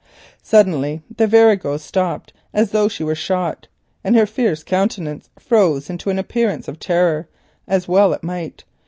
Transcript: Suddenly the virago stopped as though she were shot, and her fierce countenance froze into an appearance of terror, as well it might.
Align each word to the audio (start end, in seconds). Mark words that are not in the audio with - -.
Suddenly 0.41 1.03
the 1.15 1.27
virago 1.27 1.77
stopped 1.77 2.33
as 2.55 2.71
though 2.71 2.87
she 2.87 3.03
were 3.03 3.13
shot, 3.13 3.67
and 4.03 4.15
her 4.15 4.25
fierce 4.25 4.63
countenance 4.63 5.29
froze 5.37 5.91
into 5.91 6.09
an 6.09 6.17
appearance 6.17 6.67
of 6.67 6.79
terror, 6.79 7.27
as 7.67 7.87
well 7.87 8.11
it 8.11 8.23
might. 8.23 8.63